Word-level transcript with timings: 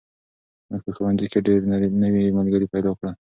موږ 0.69 0.81
په 0.85 0.91
ښوونځي 0.95 1.27
کې 1.31 1.39
ډېر 1.47 1.59
نوي 2.03 2.23
ملګري 2.37 2.65
پیدا 2.73 2.91
کړل. 2.97 3.13